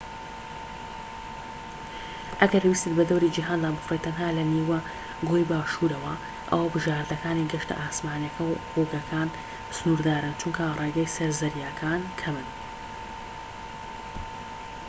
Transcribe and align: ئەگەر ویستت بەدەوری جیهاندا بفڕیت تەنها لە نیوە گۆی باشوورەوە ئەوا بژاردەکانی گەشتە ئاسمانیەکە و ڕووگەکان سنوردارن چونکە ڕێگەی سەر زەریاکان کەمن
ئەگەر 2.41 2.63
ویستت 2.67 2.93
بەدەوری 2.99 3.33
جیهاندا 3.35 3.69
بفڕیت 3.75 4.03
تەنها 4.05 4.27
لە 4.37 4.43
نیوە 4.53 4.79
گۆی 5.29 5.47
باشوورەوە 5.51 6.13
ئەوا 6.51 6.65
بژاردەکانی 6.73 7.49
گەشتە 7.51 7.75
ئاسمانیەکە 7.81 8.41
و 8.45 8.59
ڕووگەکان 8.73 9.27
سنوردارن 9.77 10.33
چونکە 10.41 10.65
ڕێگەی 10.79 11.13
سەر 11.15 11.29
زەریاکان 11.39 12.01
کەمن 12.19 12.47